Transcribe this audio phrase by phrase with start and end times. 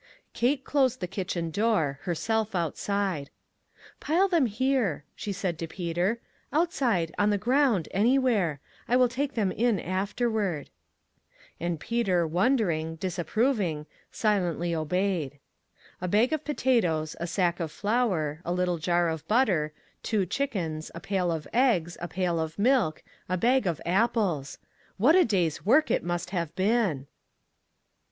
[0.33, 3.29] Kate closed the kitchen door, herself outside."
[3.99, 6.19] Pile them here," she said to Peter,
[6.51, 8.59] "outside, on the ground, anywhere.
[8.87, 11.65] I will take them in afterward." 24O ONE COMMONPLACE DAY.
[11.67, 15.37] And Peter, wondering, disapproving, silently obeyed.
[16.01, 19.71] A bag of potatoes, a sack of flour, a lit tle jar of butter,
[20.01, 24.57] two chickens, a pail of eggs, a pail of milk, a bag of apples.
[24.97, 27.05] What a day's work it must have been!